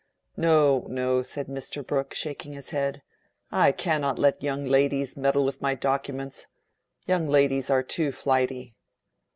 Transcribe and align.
"No, 0.35 0.87
no," 0.89 1.21
said 1.21 1.45
Mr. 1.45 1.85
Brooke, 1.85 2.15
shaking 2.15 2.53
his 2.53 2.71
head; 2.71 3.03
"I 3.51 3.71
cannot 3.71 4.17
let 4.17 4.41
young 4.41 4.65
ladies 4.65 5.15
meddle 5.15 5.45
with 5.45 5.61
my 5.61 5.75
documents. 5.75 6.47
Young 7.05 7.27
ladies 7.29 7.69
are 7.69 7.83
too 7.83 8.11
flighty." 8.11 8.73